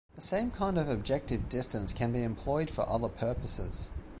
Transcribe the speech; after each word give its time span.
The 0.15 0.21
same 0.21 0.49
kind 0.49 0.79
of 0.79 0.89
objective 0.89 1.47
distance 1.47 1.93
can 1.93 2.11
be 2.11 2.23
employed 2.23 2.71
for 2.71 2.89
other 2.89 3.07
purposes. 3.07 3.91